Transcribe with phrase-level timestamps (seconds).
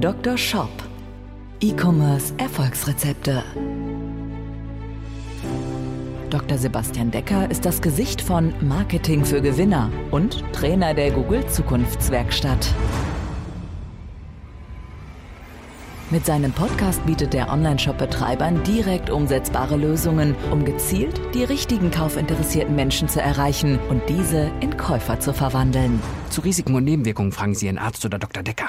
[0.00, 0.36] Dr.
[0.36, 0.68] Shop.
[1.60, 3.42] E-Commerce Erfolgsrezepte.
[6.28, 6.58] Dr.
[6.58, 12.74] Sebastian Decker ist das Gesicht von Marketing für Gewinner und Trainer der Google Zukunftswerkstatt.
[16.10, 23.08] Mit seinem Podcast bietet der Online-Shop-Betreibern direkt umsetzbare Lösungen, um gezielt die richtigen kaufinteressierten Menschen
[23.08, 26.02] zu erreichen und diese in Käufer zu verwandeln.
[26.28, 28.42] Zu Risiken und Nebenwirkungen fragen Sie Ihren Arzt oder Dr.
[28.42, 28.68] Decker.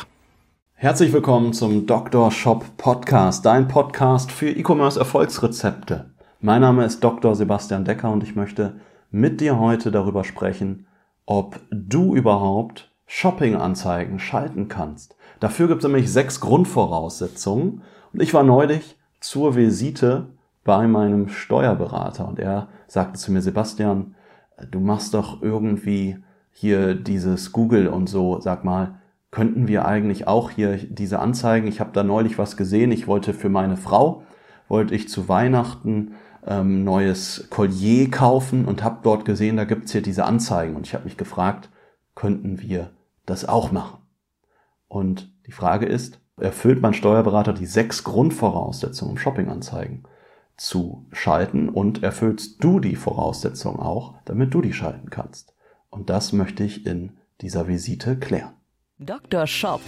[0.79, 2.29] Herzlich willkommen zum Dr.
[2.29, 6.11] Shop Podcast, dein Podcast für E-Commerce Erfolgsrezepte.
[6.39, 7.33] Mein Name ist Dr.
[7.33, 10.85] Sebastian Decker und ich möchte mit dir heute darüber sprechen,
[11.25, 15.15] ob du überhaupt Shopping-Anzeigen schalten kannst.
[15.39, 17.81] Dafür gibt es nämlich sechs Grundvoraussetzungen.
[18.13, 20.27] Und ich war neulich zur Visite
[20.63, 24.13] bei meinem Steuerberater und er sagte zu mir, Sebastian,
[24.69, 26.19] du machst doch irgendwie
[26.51, 28.99] hier dieses Google und so, sag mal,
[29.37, 33.35] könnten wir eigentlich auch hier diese Anzeigen, ich habe da neulich was gesehen, ich wollte
[33.35, 34.23] für meine Frau,
[34.67, 40.01] wollte ich zu Weihnachten ähm, neues Collier kaufen und habe dort gesehen, da gibt's hier
[40.01, 41.69] diese Anzeigen und ich habe mich gefragt,
[42.15, 42.89] könnten wir
[43.27, 43.99] das auch machen?
[44.87, 50.07] Und die Frage ist, erfüllt mein Steuerberater die sechs Grundvoraussetzungen, um Shoppinganzeigen
[50.55, 55.53] zu schalten und erfüllst du die Voraussetzungen auch, damit du die schalten kannst?
[55.91, 58.56] Und das möchte ich in dieser Visite klären.
[58.99, 59.45] Dr.
[59.45, 59.81] Shop.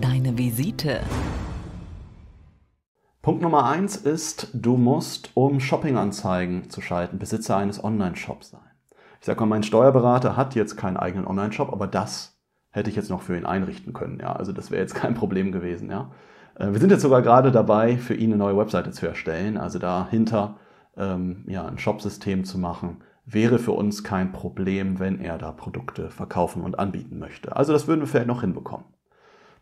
[0.00, 1.00] Deine Visite.
[3.20, 8.70] Punkt Nummer eins ist, du musst, um Shoppinganzeigen zu schalten, Besitzer eines Online-Shops sein.
[9.20, 13.10] Ich sage mal, mein Steuerberater hat jetzt keinen eigenen Online-Shop, aber das hätte ich jetzt
[13.10, 14.18] noch für ihn einrichten können.
[14.18, 15.90] Ja, also das wäre jetzt kein Problem gewesen.
[15.90, 16.10] Ja,
[16.54, 19.58] äh, wir sind jetzt sogar gerade dabei, für ihn eine neue Webseite zu erstellen.
[19.58, 20.56] Also dahinter
[20.96, 26.10] ähm, ja ein Shopsystem zu machen, wäre für uns kein Problem, wenn er da Produkte
[26.10, 27.56] verkaufen und anbieten möchte.
[27.56, 28.86] Also das würden wir vielleicht noch hinbekommen.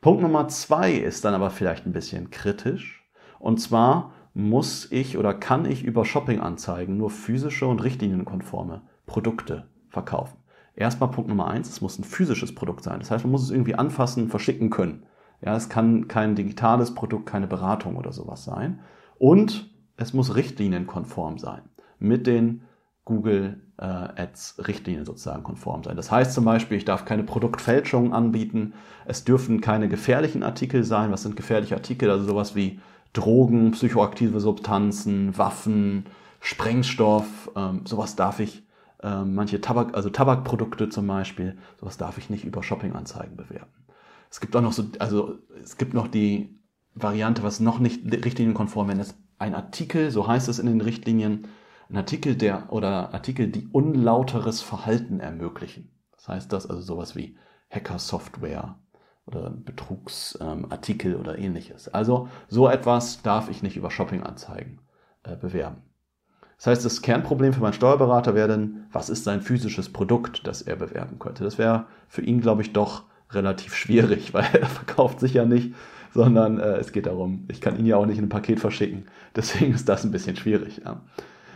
[0.01, 3.05] Punkt Nummer zwei ist dann aber vielleicht ein bisschen kritisch.
[3.39, 10.39] Und zwar muss ich oder kann ich über Shopping-Anzeigen nur physische und richtlinienkonforme Produkte verkaufen.
[10.75, 13.01] Erstmal Punkt Nummer eins, es muss ein physisches Produkt sein.
[13.01, 15.03] Das heißt, man muss es irgendwie anfassen, verschicken können.
[15.43, 18.81] Ja, es kann kein digitales Produkt, keine Beratung oder sowas sein.
[19.19, 21.63] Und es muss richtlinienkonform sein.
[21.99, 22.63] Mit den
[23.11, 25.97] Google äh, Ads Richtlinien sozusagen konform sein.
[25.97, 28.75] Das heißt zum Beispiel, ich darf keine Produktfälschungen anbieten.
[29.05, 31.11] Es dürfen keine gefährlichen Artikel sein.
[31.11, 32.09] Was sind gefährliche Artikel?
[32.09, 32.79] Also sowas wie
[33.13, 36.07] Drogen, psychoaktive Substanzen, Waffen,
[36.39, 37.51] Sprengstoff.
[37.57, 38.63] Ähm, sowas darf ich
[39.03, 43.73] ähm, manche Tabak, also Tabakprodukte zum Beispiel, sowas darf ich nicht über Shoppinganzeigen bewerben.
[44.31, 46.61] Es gibt auch noch so, also es gibt noch die
[46.95, 51.49] Variante, was noch nicht richtlinienkonform, es ein Artikel, so heißt es in den Richtlinien,
[51.91, 55.91] ein Artikel, der oder Artikel, die unlauteres Verhalten ermöglichen.
[56.13, 57.37] Das heißt das also sowas wie
[57.71, 58.77] Hacker-Software
[59.27, 61.89] oder Betrugsartikel ähm, oder ähnliches.
[61.89, 64.81] Also so etwas darf ich nicht über Shoppinganzeigen
[65.25, 65.83] äh, bewerben.
[66.57, 70.63] Das heißt, das Kernproblem für meinen Steuerberater wäre dann, was ist sein physisches Produkt, das
[70.63, 71.43] er bewerben könnte.
[71.43, 75.75] Das wäre für ihn, glaube ich, doch relativ schwierig, weil er verkauft sich ja nicht,
[76.13, 79.07] sondern äh, es geht darum, ich kann ihn ja auch nicht in ein Paket verschicken.
[79.35, 80.83] Deswegen ist das ein bisschen schwierig.
[80.85, 81.01] Ja.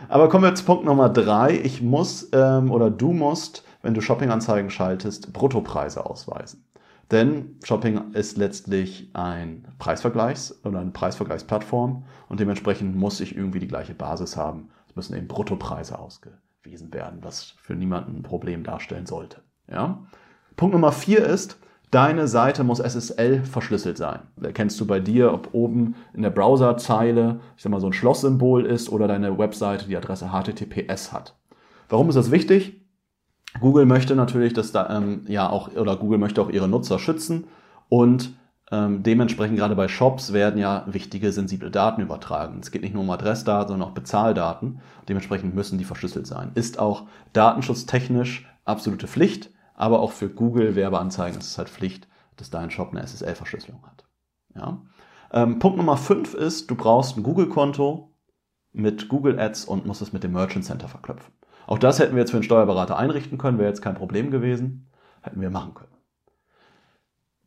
[0.07, 1.59] Aber kommen wir zu Punkt Nummer drei.
[1.63, 6.65] Ich muss ähm, oder du musst, wenn du Shoppinganzeigen schaltest, Bruttopreise ausweisen.
[7.11, 13.67] Denn Shopping ist letztlich ein Preisvergleichs- oder eine Preisvergleichsplattform und dementsprechend muss ich irgendwie die
[13.67, 19.41] gleiche Basis haben müssen eben Bruttopreise ausgewiesen werden, was für niemanden ein Problem darstellen sollte.
[19.69, 20.05] Ja?
[20.55, 21.59] Punkt Nummer vier ist,
[21.91, 24.19] deine Seite muss SSL verschlüsselt sein.
[24.37, 27.93] Da kennst du bei dir, ob oben in der Browserzeile, ich sag mal, so ein
[27.93, 31.35] Schlosssymbol ist oder deine Webseite die Adresse HTTPS hat.
[31.89, 32.81] Warum ist das wichtig?
[33.59, 37.45] Google möchte natürlich, dass da ähm, ja auch oder Google möchte auch ihre Nutzer schützen
[37.87, 38.33] und
[38.71, 42.59] ähm, dementsprechend gerade bei Shops werden ja wichtige sensible Daten übertragen.
[42.61, 44.79] Es geht nicht nur um Adressdaten, sondern auch Bezahldaten.
[45.07, 46.51] Dementsprechend müssen die verschlüsselt sein.
[46.55, 47.03] Ist auch
[47.33, 52.91] datenschutztechnisch absolute Pflicht, aber auch für Google Werbeanzeigen ist es halt Pflicht, dass dein Shop
[52.91, 54.05] eine SSL-Verschlüsselung hat.
[54.55, 54.81] Ja?
[55.31, 58.11] Ähm, Punkt Nummer 5 ist, du brauchst ein Google-Konto
[58.71, 61.33] mit Google Ads und musst es mit dem Merchant Center verknüpfen.
[61.67, 64.87] Auch das hätten wir jetzt für einen Steuerberater einrichten können, wäre jetzt kein Problem gewesen,
[65.21, 65.91] hätten wir machen können.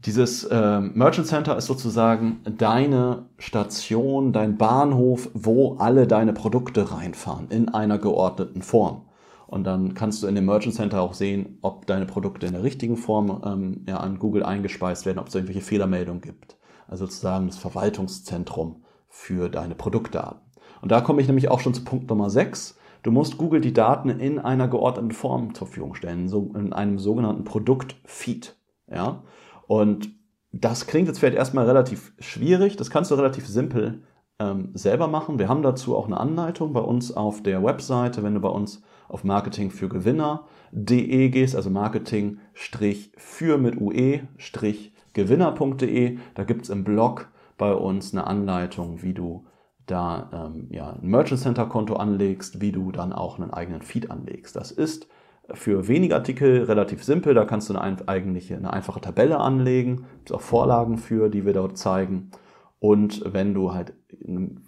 [0.05, 7.49] Dieses äh, Merchant Center ist sozusagen deine Station, dein Bahnhof, wo alle deine Produkte reinfahren
[7.51, 9.08] in einer geordneten Form.
[9.49, 12.63] Und dann kannst du in dem Merchant Center auch sehen, ob deine Produkte in der
[12.63, 16.59] richtigen Form ähm, ja, an Google eingespeist werden, ob es irgendwelche Fehlermeldungen gibt.
[16.87, 20.41] Also sozusagen das Verwaltungszentrum für deine Produktdaten.
[20.83, 22.77] Und da komme ich nämlich auch schon zu Punkt Nummer 6.
[23.03, 26.99] Du musst Google die Daten in einer geordneten Form zur Verfügung stellen, so in einem
[26.99, 28.55] sogenannten Produktfeed.
[28.87, 29.23] Ja?
[29.67, 30.11] Und
[30.53, 32.77] das klingt jetzt vielleicht erstmal relativ schwierig.
[32.77, 34.03] Das kannst du relativ simpel
[34.41, 35.39] ähm, selber machen.
[35.39, 38.23] Wir haben dazu auch eine Anleitung bei uns auf der Webseite.
[38.23, 42.39] Wenn du bei uns auf Marketing für Gewinner.de gehst, also Marketing
[43.17, 44.21] für mit UE
[45.15, 49.45] gewinner.de, da gibt es im Blog bei uns eine Anleitung, wie du
[49.87, 54.11] da ähm, ja, ein Merchant Center Konto anlegst, wie du dann auch einen eigenen Feed
[54.11, 54.55] anlegst.
[54.55, 55.09] Das ist
[55.51, 57.35] für wenige Artikel relativ simpel.
[57.35, 60.05] Da kannst du eine, eigentliche, eine einfache Tabelle anlegen.
[60.25, 62.31] Es auch Vorlagen für, die wir dort zeigen.
[62.81, 63.95] Und wenn du halt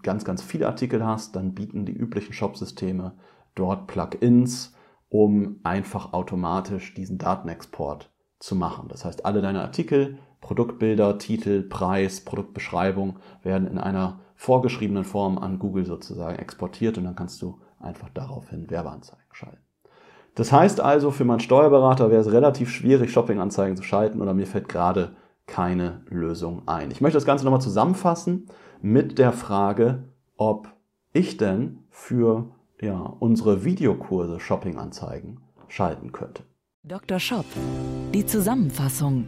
[0.02, 3.14] ganz, ganz viele Artikel hast, dann bieten die üblichen Shop-Systeme
[3.54, 4.74] dort Plugins,
[5.08, 8.88] um einfach automatisch diesen Datenexport zu machen.
[8.88, 15.58] Das heißt, alle deine Artikel, Produktbilder, Titel, Preis, Produktbeschreibung werden in einer vorgeschriebenen Form an
[15.58, 19.62] Google sozusagen exportiert und dann kannst du einfach daraufhin Werbeanzeigen schalten.
[20.34, 24.46] Das heißt also, für meinen Steuerberater wäre es relativ schwierig, Shoppinganzeigen zu schalten oder mir
[24.46, 25.16] fällt gerade
[25.50, 26.90] keine Lösung ein.
[26.90, 28.46] Ich möchte das Ganze nochmal zusammenfassen
[28.80, 30.04] mit der Frage,
[30.36, 30.68] ob
[31.12, 32.46] ich denn für
[32.80, 36.44] ja, unsere Videokurse Shoppinganzeigen schalten könnte.
[36.82, 37.18] Dr.
[37.18, 37.44] Shop,
[38.14, 39.26] die Zusammenfassung.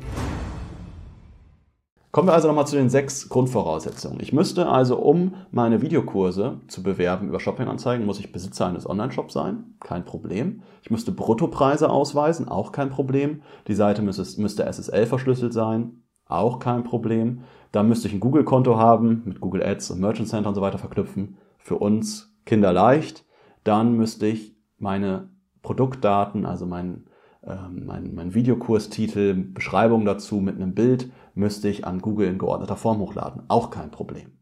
[2.12, 4.20] Kommen wir also nochmal zu den sechs Grundvoraussetzungen.
[4.20, 9.32] Ich müsste also, um meine Videokurse zu bewerben über Shoppinganzeigen, muss ich Besitzer eines Online-Shops
[9.32, 10.60] sein, kein Problem.
[10.82, 13.40] Ich müsste Bruttopreise ausweisen, auch kein Problem.
[13.66, 16.01] Die Seite müsste, müsste SSL verschlüsselt sein,
[16.34, 17.42] auch kein Problem.
[17.72, 20.78] Da müsste ich ein Google-Konto haben, mit Google Ads und Merchant Center und so weiter
[20.78, 21.36] verknüpfen.
[21.58, 23.24] Für uns kinderleicht.
[23.64, 25.30] Dann müsste ich meine
[25.62, 27.04] Produktdaten, also mein,
[27.42, 32.76] äh, mein, mein Videokurstitel, Beschreibung dazu mit einem Bild müsste ich an Google in geordneter
[32.76, 33.44] Form hochladen.
[33.48, 34.32] Auch kein Problem.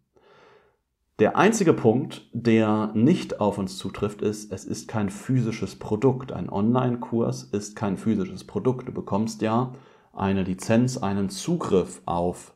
[1.21, 6.33] Der einzige Punkt, der nicht auf uns zutrifft, ist, es ist kein physisches Produkt.
[6.33, 8.89] Ein Online-Kurs ist kein physisches Produkt.
[8.89, 9.75] Du bekommst ja
[10.13, 12.55] eine Lizenz, einen Zugriff auf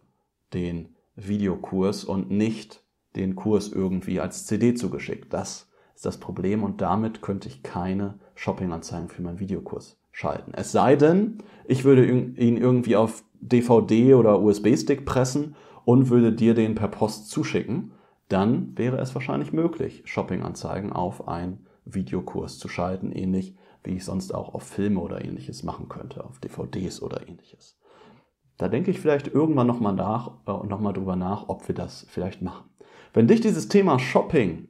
[0.52, 2.82] den Videokurs und nicht
[3.16, 5.32] den Kurs irgendwie als CD zugeschickt.
[5.32, 10.52] Das ist das Problem und damit könnte ich keine Shopping-Anzeigen für meinen Videokurs schalten.
[10.54, 15.54] Es sei denn, ich würde ihn irgendwie auf DVD oder USB-Stick pressen
[15.84, 17.92] und würde dir den per Post zuschicken,
[18.28, 23.54] dann wäre es wahrscheinlich möglich, Shopping-Anzeigen auf einen Videokurs zu schalten, ähnlich
[23.84, 27.78] wie ich sonst auch auf Filme oder ähnliches machen könnte, auf DVDs oder ähnliches.
[28.56, 32.06] Da denke ich vielleicht irgendwann nochmal nach äh, noch mal drüber nach, ob wir das
[32.08, 32.70] vielleicht machen.
[33.12, 34.68] Wenn dich dieses Thema Shopping